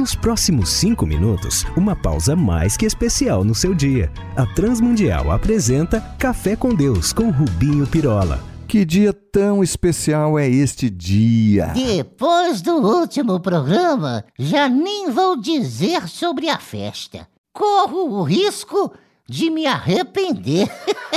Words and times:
Nos 0.00 0.14
próximos 0.14 0.70
cinco 0.70 1.04
minutos, 1.04 1.66
uma 1.76 1.94
pausa 1.94 2.34
mais 2.34 2.74
que 2.74 2.86
especial 2.86 3.44
no 3.44 3.54
seu 3.54 3.74
dia. 3.74 4.10
A 4.34 4.46
Transmundial 4.46 5.30
apresenta 5.30 6.00
Café 6.18 6.56
com 6.56 6.74
Deus 6.74 7.12
com 7.12 7.28
Rubinho 7.28 7.86
Pirola. 7.86 8.42
Que 8.66 8.82
dia 8.86 9.12
tão 9.12 9.62
especial 9.62 10.38
é 10.38 10.48
este 10.48 10.88
dia? 10.88 11.66
Depois 11.74 12.62
do 12.62 12.76
último 12.76 13.40
programa, 13.40 14.24
já 14.38 14.70
nem 14.70 15.10
vou 15.10 15.38
dizer 15.38 16.08
sobre 16.08 16.48
a 16.48 16.58
festa. 16.58 17.28
Corro 17.52 18.20
o 18.20 18.22
risco 18.22 18.94
de 19.28 19.50
me 19.50 19.66
arrepender. 19.66 20.66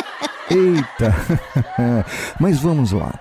Eita! 0.51 1.15
Mas 2.37 2.59
vamos 2.59 2.91
lá. 2.91 3.17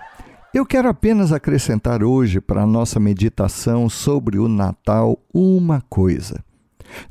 Eu 0.55 0.66
quero 0.66 0.87
apenas 0.87 1.32
acrescentar 1.32 2.05
hoje 2.05 2.39
para 2.39 2.64
a 2.64 2.66
nossa 2.66 3.00
meditação 3.00 3.89
sobre 3.89 4.39
o 4.39 4.48
Natal 4.48 5.18
uma 5.32 5.81
coisa. 5.89 6.44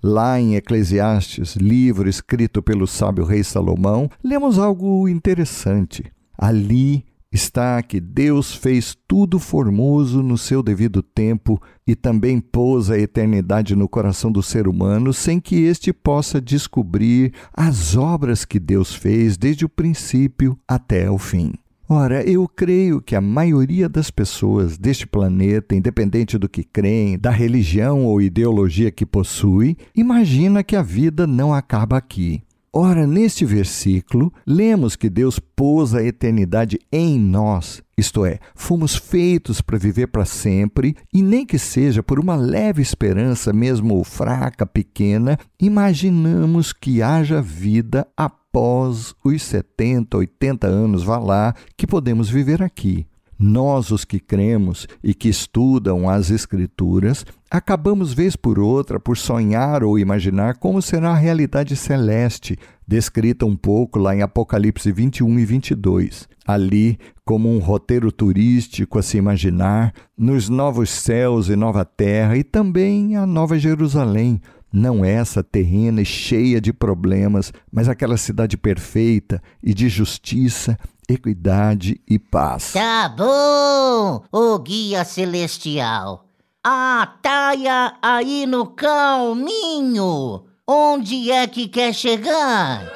Lá 0.04 0.40
em 0.40 0.54
Eclesiastes, 0.54 1.56
livro 1.56 2.08
escrito 2.08 2.62
pelo 2.62 2.86
sábio 2.86 3.26
rei 3.26 3.44
Salomão, 3.44 4.08
lemos 4.24 4.60
algo 4.60 5.10
interessante. 5.10 6.06
Ali 6.38 7.04
está 7.32 7.82
que 7.82 8.00
Deus 8.00 8.54
fez 8.54 8.96
tudo 9.08 9.40
formoso 9.40 10.22
no 10.22 10.38
seu 10.38 10.62
devido 10.62 11.02
tempo 11.02 11.60
e 11.88 11.96
também 11.96 12.40
pôs 12.40 12.92
a 12.92 13.00
eternidade 13.00 13.76
no 13.76 13.90
coração 13.90 14.32
do 14.32 14.44
ser 14.44 14.68
humano 14.68 15.12
sem 15.12 15.40
que 15.40 15.64
este 15.64 15.92
possa 15.92 16.40
descobrir 16.40 17.34
as 17.52 17.98
obras 17.98 18.46
que 18.46 18.60
Deus 18.60 18.94
fez 18.94 19.36
desde 19.36 19.66
o 19.66 19.70
princípio 19.70 20.56
até 20.68 21.10
o 21.10 21.18
fim. 21.18 21.54
Ora, 21.94 22.24
eu 22.24 22.48
creio 22.48 23.02
que 23.02 23.18
a 23.18 23.20
maioria 23.20 23.90
das 23.90 24.10
pessoas 24.10 24.78
deste 24.78 25.06
planeta, 25.06 25.76
independente 25.76 26.38
do 26.38 26.48
que 26.48 26.64
creem, 26.64 27.20
da 27.20 27.30
religião 27.30 28.06
ou 28.06 28.22
ideologia 28.22 28.90
que 28.90 29.06
possui, 29.06 29.76
imagina 29.94 30.64
que 30.64 30.78
a 30.78 30.82
vida 30.82 31.28
não 31.28 31.54
acaba 31.54 31.98
aqui. 31.98 32.42
Ora, 32.74 33.06
neste 33.06 33.44
versículo, 33.44 34.32
lemos 34.48 34.96
que 34.96 35.10
Deus 35.10 35.40
pôs 35.40 35.94
a 35.94 36.02
eternidade 36.02 36.80
em 36.90 37.20
nós, 37.20 37.84
isto 37.98 38.26
é, 38.26 38.40
fomos 38.56 38.96
feitos 38.96 39.60
para 39.60 39.78
viver 39.78 40.08
para 40.08 40.24
sempre, 40.24 40.96
e 41.14 41.22
nem 41.22 41.46
que 41.46 41.60
seja 41.60 42.02
por 42.02 42.18
uma 42.18 42.38
leve 42.38 42.82
esperança, 42.82 43.52
mesmo 43.52 44.02
fraca, 44.06 44.66
pequena, 44.66 45.38
imaginamos 45.60 46.72
que 46.72 47.02
haja 47.02 47.42
vida 47.42 48.08
após 48.16 49.14
os 49.22 49.42
70, 49.42 50.16
80 50.16 50.66
anos, 50.66 51.04
vá 51.04 51.20
lá, 51.20 51.54
que 51.76 51.86
podemos 51.86 52.30
viver 52.30 52.64
aqui. 52.64 53.06
Nós, 53.38 53.92
os 53.92 54.06
que 54.06 54.20
cremos 54.20 54.88
e 55.04 55.14
que 55.14 55.28
estudam 55.28 56.08
as 56.08 56.30
Escrituras, 56.32 57.26
acabamos 57.52 58.14
vez 58.14 58.38
por 58.38 58.58
outra 58.58 58.98
por 58.98 59.18
sonhar 59.18 59.84
ou 59.84 60.00
imaginar 60.00 60.56
como 60.56 60.82
será 60.82 61.10
a 61.10 61.16
realidade 61.16 61.76
celeste, 61.76 62.58
descrita 62.88 63.46
um 63.46 63.58
pouco 63.58 64.00
lá 64.00 64.16
em 64.16 64.22
Apocalipse 64.22 64.90
21 64.90 65.38
e 65.38 65.46
22. 65.46 66.30
Ali, 66.48 66.98
como 67.26 67.54
um 67.54 67.60
roteiro 67.60 68.10
turístico 68.10 68.98
a 68.98 69.04
se 69.04 69.18
imaginar, 69.18 69.94
nos 70.18 70.48
novos 70.48 70.90
céus 70.90 71.50
e 71.50 71.56
nova 71.58 71.84
terra 71.84 72.38
e 72.38 72.44
também 72.44 73.18
a 73.18 73.26
Nova 73.26 73.60
Jerusalém, 73.60 74.42
não 74.72 75.04
essa 75.04 75.44
terrena 75.44 76.02
e 76.02 76.06
cheia 76.06 76.62
de 76.62 76.72
problemas, 76.72 77.52
mas 77.70 77.90
aquela 77.90 78.16
cidade 78.16 78.56
perfeita 78.56 79.44
e 79.62 79.74
de 79.74 79.90
justiça, 79.90 80.80
equidade 81.10 82.00
e 82.10 82.18
paz. 82.18 82.72
Tá 82.72 83.10
bom, 83.10 84.24
o 84.32 84.60
guia 84.60 85.04
celestial. 85.04 86.31
Ataia 86.64 87.96
aí 88.04 88.46
no 88.46 88.68
caminho. 88.68 90.44
Onde 90.68 91.32
é 91.32 91.48
que 91.48 91.68
quer 91.68 91.92
chegar? 91.92 92.88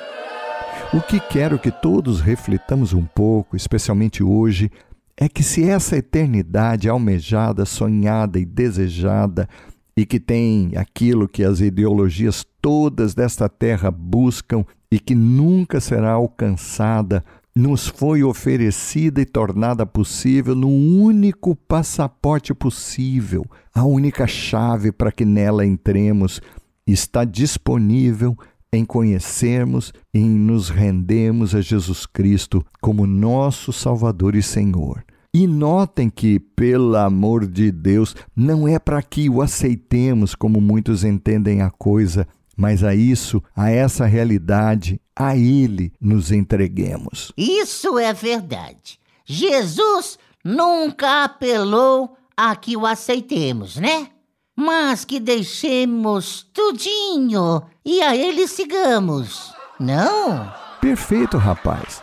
O 0.93 1.01
que 1.01 1.19
quero 1.19 1.57
que 1.57 1.71
todos 1.71 2.21
reflitamos 2.21 2.93
um 2.93 3.03
pouco, 3.03 3.55
especialmente 3.55 4.21
hoje, 4.21 4.71
é 5.17 5.27
que 5.27 5.41
se 5.41 5.67
essa 5.67 5.97
eternidade 5.97 6.87
almejada, 6.87 7.65
sonhada 7.65 8.37
e 8.37 8.45
desejada 8.45 9.49
e 9.97 10.05
que 10.05 10.19
tem 10.19 10.73
aquilo 10.77 11.27
que 11.27 11.43
as 11.43 11.59
ideologias 11.59 12.45
todas 12.61 13.15
desta 13.15 13.49
terra 13.49 13.89
buscam 13.89 14.63
e 14.91 14.99
que 14.99 15.15
nunca 15.15 15.79
será 15.79 16.11
alcançada, 16.11 17.25
nos 17.55 17.87
foi 17.87 18.21
oferecida 18.21 19.21
e 19.21 19.25
tornada 19.25 19.85
possível 19.85 20.53
no 20.53 20.67
único 20.67 21.55
passaporte 21.55 22.53
possível, 22.53 23.45
a 23.73 23.85
única 23.85 24.27
chave 24.27 24.91
para 24.91 25.11
que 25.11 25.23
nela 25.23 25.65
entremos, 25.65 26.41
está 26.85 27.23
disponível 27.23 28.37
em 28.73 28.83
conhecermos 28.83 29.93
e 30.13 30.19
em 30.19 30.29
nos 30.29 30.69
rendermos 30.69 31.55
a 31.55 31.61
Jesus 31.61 32.05
Cristo 32.05 32.63
como 32.81 33.07
nosso 33.07 33.71
Salvador 33.71 34.35
e 34.35 34.43
Senhor. 34.43 35.03
E 35.33 35.47
notem 35.47 36.09
que, 36.09 36.39
pelo 36.39 36.95
amor 36.95 37.47
de 37.47 37.71
Deus, 37.71 38.15
não 38.35 38.67
é 38.67 38.79
para 38.79 39.01
que 39.01 39.29
o 39.29 39.41
aceitemos 39.41 40.35
como 40.35 40.59
muitos 40.59 41.03
entendem 41.03 41.61
a 41.61 41.69
coisa, 41.69 42.27
mas 42.55 42.83
a 42.83 42.95
isso, 42.95 43.43
a 43.55 43.69
essa 43.69 44.05
realidade, 44.05 44.99
a 45.15 45.35
Ele 45.35 45.91
nos 45.99 46.31
entreguemos. 46.31 47.31
Isso 47.37 47.97
é 47.97 48.13
verdade. 48.13 48.99
Jesus 49.25 50.17
nunca 50.43 51.23
apelou 51.23 52.17
a 52.37 52.55
que 52.55 52.77
o 52.77 52.85
aceitemos, 52.85 53.77
né? 53.77 54.07
Mas 54.55 55.03
que 55.03 55.19
deixemos 55.19 56.47
tudinho 56.53 57.63
e 57.83 58.01
a 58.01 58.15
Ele 58.15 58.47
sigamos, 58.47 59.53
não? 59.79 60.51
Perfeito, 60.79 61.37
rapaz. 61.37 62.01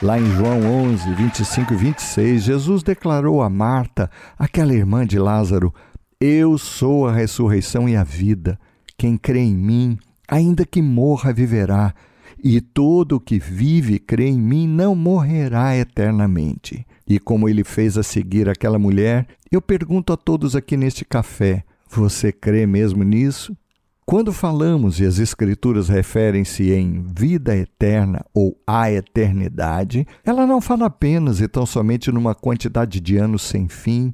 Lá 0.00 0.18
em 0.18 0.26
João 0.36 0.60
11, 0.62 1.12
25 1.14 1.72
e 1.72 1.76
26, 1.76 2.42
Jesus 2.42 2.82
declarou 2.82 3.42
a 3.42 3.50
Marta, 3.50 4.10
aquela 4.38 4.72
irmã 4.72 5.04
de 5.04 5.18
Lázaro: 5.18 5.74
Eu 6.20 6.56
sou 6.56 7.08
a 7.08 7.12
ressurreição 7.12 7.88
e 7.88 7.96
a 7.96 8.04
vida. 8.04 8.60
Quem 8.98 9.16
crê 9.16 9.38
em 9.38 9.54
mim, 9.54 9.96
ainda 10.26 10.66
que 10.66 10.82
morra, 10.82 11.32
viverá. 11.32 11.94
E 12.42 12.60
todo 12.60 13.16
o 13.16 13.20
que 13.20 13.38
vive 13.38 13.94
e 13.94 13.98
crê 14.00 14.26
em 14.26 14.40
mim 14.40 14.66
não 14.66 14.96
morrerá 14.96 15.76
eternamente. 15.76 16.84
E 17.06 17.20
como 17.20 17.48
ele 17.48 17.62
fez 17.62 17.96
a 17.96 18.02
seguir 18.02 18.48
aquela 18.48 18.78
mulher, 18.78 19.26
eu 19.50 19.62
pergunto 19.62 20.12
a 20.12 20.16
todos 20.16 20.56
aqui 20.56 20.76
neste 20.76 21.04
café: 21.04 21.64
você 21.88 22.32
crê 22.32 22.66
mesmo 22.66 23.04
nisso? 23.04 23.56
Quando 24.04 24.32
falamos 24.32 24.98
e 25.00 25.04
as 25.04 25.18
Escrituras 25.18 25.88
referem-se 25.88 26.72
em 26.72 27.04
vida 27.14 27.54
eterna 27.54 28.24
ou 28.34 28.58
a 28.66 28.90
eternidade, 28.90 30.06
ela 30.24 30.46
não 30.46 30.60
fala 30.60 30.86
apenas 30.86 31.40
e 31.40 31.46
tão 31.46 31.66
somente 31.66 32.10
numa 32.10 32.34
quantidade 32.34 33.00
de 33.00 33.16
anos 33.16 33.42
sem 33.42 33.68
fim, 33.68 34.12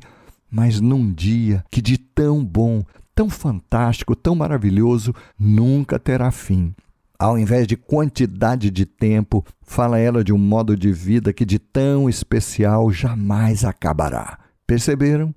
mas 0.50 0.80
num 0.80 1.12
dia 1.12 1.64
que 1.70 1.80
de 1.80 1.96
tão 1.96 2.44
bom, 2.44 2.84
tão 3.14 3.30
fantástico, 3.30 4.16
tão 4.16 4.34
maravilhoso, 4.34 5.14
nunca 5.38 5.98
terá 5.98 6.30
fim. 6.30 6.74
Ao 7.18 7.38
invés 7.38 7.66
de 7.66 7.76
quantidade 7.76 8.70
de 8.70 8.84
tempo, 8.84 9.44
fala 9.62 9.98
ela 9.98 10.24
de 10.24 10.32
um 10.32 10.38
modo 10.38 10.76
de 10.76 10.92
vida 10.92 11.32
que 11.32 11.44
de 11.44 11.58
tão 11.58 12.08
especial 12.08 12.90
jamais 12.90 13.64
acabará. 13.64 14.38
Perceberam? 14.66 15.34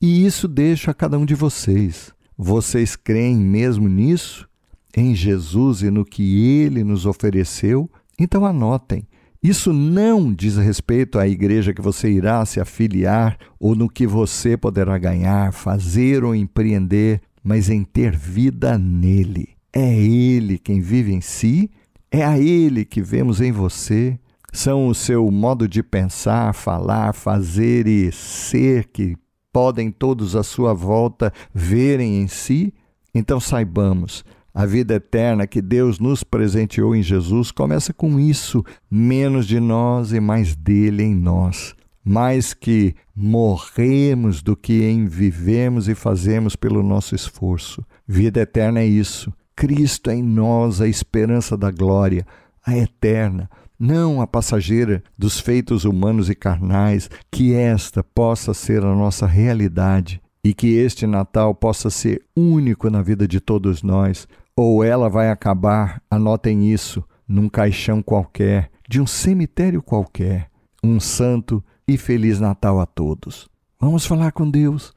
E 0.00 0.24
isso 0.24 0.46
deixa 0.46 0.92
a 0.92 0.94
cada 0.94 1.18
um 1.18 1.26
de 1.26 1.34
vocês 1.34 2.12
vocês 2.42 2.96
creem 2.96 3.36
mesmo 3.36 3.86
nisso? 3.86 4.48
Em 4.96 5.14
Jesus 5.14 5.82
e 5.82 5.90
no 5.90 6.06
que 6.06 6.62
ele 6.62 6.82
nos 6.82 7.04
ofereceu? 7.04 7.88
Então 8.18 8.46
anotem. 8.46 9.06
Isso 9.42 9.72
não 9.72 10.34
diz 10.34 10.58
respeito 10.58 11.18
à 11.18 11.26
igreja 11.26 11.72
que 11.72 11.80
você 11.80 12.10
irá 12.10 12.44
se 12.44 12.60
afiliar 12.60 13.38
ou 13.58 13.74
no 13.74 13.88
que 13.88 14.06
você 14.06 14.54
poderá 14.54 14.98
ganhar, 14.98 15.50
fazer 15.52 16.22
ou 16.24 16.34
empreender, 16.34 17.22
mas 17.42 17.70
em 17.70 17.82
ter 17.82 18.14
vida 18.14 18.76
nele. 18.76 19.48
É 19.72 19.94
Ele 19.94 20.58
quem 20.58 20.80
vive 20.80 21.14
em 21.14 21.22
si, 21.22 21.70
é 22.10 22.22
a 22.22 22.38
Ele 22.38 22.84
que 22.84 23.00
vemos 23.00 23.40
em 23.40 23.50
você. 23.50 24.18
São 24.52 24.88
o 24.88 24.94
seu 24.94 25.30
modo 25.30 25.66
de 25.66 25.82
pensar, 25.82 26.52
falar, 26.52 27.14
fazer 27.14 27.86
e 27.86 28.12
ser 28.12 28.88
que 28.88 29.16
podem 29.50 29.90
todos 29.90 30.36
à 30.36 30.42
sua 30.42 30.74
volta 30.74 31.32
verem 31.54 32.20
em 32.20 32.28
si? 32.28 32.74
Então 33.14 33.40
saibamos, 33.40 34.24
a 34.52 34.66
vida 34.66 34.94
eterna 34.94 35.46
que 35.46 35.62
Deus 35.62 36.00
nos 36.00 36.24
presenteou 36.24 36.94
em 36.94 37.02
Jesus 37.02 37.50
começa 37.52 37.92
com 37.92 38.18
isso: 38.18 38.64
menos 38.90 39.46
de 39.46 39.60
nós 39.60 40.12
e 40.12 40.20
mais 40.20 40.56
dele 40.56 41.02
em 41.04 41.14
nós. 41.14 41.74
Mais 42.04 42.52
que 42.52 42.94
morremos 43.14 44.42
do 44.42 44.56
que 44.56 44.82
em 44.84 45.06
vivemos 45.06 45.88
e 45.88 45.94
fazemos 45.94 46.56
pelo 46.56 46.82
nosso 46.82 47.14
esforço. 47.14 47.84
Vida 48.06 48.40
eterna 48.40 48.80
é 48.80 48.86
isso. 48.86 49.32
Cristo 49.54 50.10
é 50.10 50.16
em 50.16 50.22
nós 50.22 50.80
a 50.80 50.88
esperança 50.88 51.56
da 51.56 51.70
glória, 51.70 52.26
a 52.66 52.76
eterna, 52.76 53.48
não 53.78 54.20
a 54.20 54.26
passageira 54.26 55.02
dos 55.16 55.38
feitos 55.38 55.84
humanos 55.84 56.30
e 56.30 56.34
carnais, 56.34 57.10
que 57.30 57.54
esta 57.54 58.02
possa 58.02 58.54
ser 58.54 58.82
a 58.82 58.94
nossa 58.94 59.26
realidade 59.26 60.20
e 60.42 60.54
que 60.54 60.76
este 60.76 61.06
Natal 61.06 61.54
possa 61.54 61.90
ser 61.90 62.22
único 62.36 62.88
na 62.88 63.02
vida 63.02 63.28
de 63.28 63.40
todos 63.40 63.82
nós, 63.82 64.26
ou 64.56 64.82
ela 64.82 65.08
vai 65.08 65.30
acabar, 65.30 66.02
anotem 66.10 66.72
isso, 66.72 67.04
num 67.28 67.48
caixão 67.48 68.02
qualquer, 68.02 68.70
de 68.88 69.00
um 69.00 69.06
cemitério 69.06 69.82
qualquer. 69.82 70.48
Um 70.82 70.98
santo 70.98 71.62
e 71.86 71.96
feliz 71.98 72.40
Natal 72.40 72.80
a 72.80 72.86
todos. 72.86 73.48
Vamos 73.78 74.06
falar 74.06 74.32
com 74.32 74.50
Deus. 74.50 74.94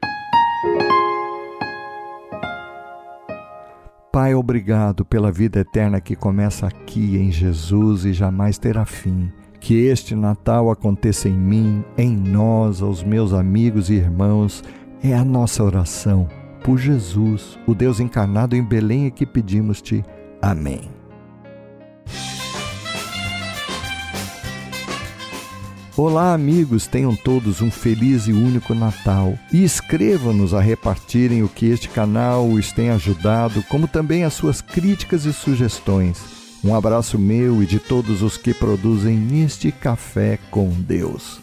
Pai, 4.11 4.35
obrigado 4.35 5.03
pela 5.03 5.31
vida 5.31 5.59
eterna 5.59 5.99
que 5.99 6.15
começa 6.15 6.67
aqui 6.67 7.17
em 7.17 7.31
Jesus 7.31 8.05
e 8.05 8.13
jamais 8.13 8.57
terá 8.57 8.85
fim. 8.85 9.31
Que 9.59 9.85
este 9.85 10.15
Natal 10.15 10.69
aconteça 10.69 11.27
em 11.27 11.37
mim, 11.37 11.83
em 11.97 12.15
nós, 12.15 12.81
aos 12.81 13.03
meus 13.03 13.33
amigos 13.33 13.89
e 13.89 13.95
irmãos 13.95 14.63
é 15.03 15.13
a 15.13 15.25
nossa 15.25 15.61
oração. 15.61 16.29
Por 16.63 16.77
Jesus, 16.77 17.59
o 17.67 17.75
Deus 17.75 17.99
encarnado 17.99 18.55
em 18.55 18.63
Belém, 18.63 19.05
é 19.05 19.11
que 19.11 19.25
pedimos-te. 19.25 20.03
Amém. 20.41 20.89
Olá, 25.97 26.33
amigos, 26.33 26.87
tenham 26.87 27.15
todos 27.15 27.61
um 27.61 27.69
feliz 27.69 28.27
e 28.27 28.31
único 28.31 28.73
Natal. 28.73 29.37
E 29.51 29.63
escrevam-nos 29.63 30.53
a 30.53 30.61
repartirem 30.61 31.43
o 31.43 31.49
que 31.49 31.65
este 31.65 31.89
canal 31.89 32.47
os 32.47 32.71
tem 32.71 32.89
ajudado, 32.89 33.61
como 33.63 33.87
também 33.89 34.23
as 34.23 34.33
suas 34.33 34.61
críticas 34.61 35.25
e 35.25 35.33
sugestões. 35.33 36.17
Um 36.63 36.73
abraço 36.73 37.19
meu 37.19 37.61
e 37.61 37.65
de 37.65 37.77
todos 37.77 38.21
os 38.21 38.37
que 38.37 38.53
produzem 38.53 39.43
este 39.43 39.69
café 39.69 40.39
com 40.49 40.69
Deus. 40.69 41.42